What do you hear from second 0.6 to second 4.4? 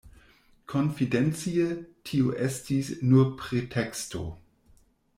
Konfidencie, tio estis nur preteksto.